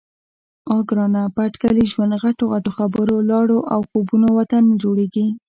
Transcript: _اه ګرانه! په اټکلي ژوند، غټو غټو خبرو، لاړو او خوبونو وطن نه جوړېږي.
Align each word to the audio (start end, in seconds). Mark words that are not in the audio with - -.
_اه 0.71 0.79
ګرانه! 0.89 1.23
په 1.35 1.39
اټکلي 1.47 1.85
ژوند، 1.91 2.13
غټو 2.23 2.43
غټو 2.53 2.71
خبرو، 2.77 3.15
لاړو 3.29 3.59
او 3.73 3.79
خوبونو 3.89 4.27
وطن 4.39 4.61
نه 4.69 4.75
جوړېږي. 4.83 5.25